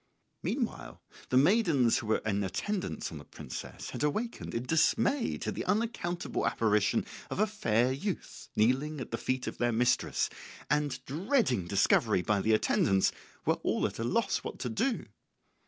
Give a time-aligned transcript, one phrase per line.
[0.41, 0.99] ]Meanwhile
[1.29, 5.63] the maidens who were in attendance on the princess had awakened in dismay to the
[5.65, 10.27] unaccountable apparition of a fair youth kneeling at the feet of their mistress,
[10.71, 13.11] and, dreading discovery by the attendants,
[13.45, 15.05] were all at a loss what to do.